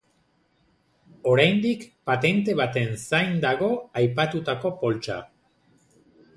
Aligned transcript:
Oraindik 1.33 1.83
patente 2.11 2.57
baten 2.63 2.97
zain 3.03 3.37
dago 3.47 3.71
aipatutako 4.03 4.75
poltsa. 4.85 5.23